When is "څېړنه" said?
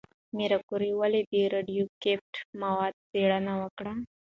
3.11-3.53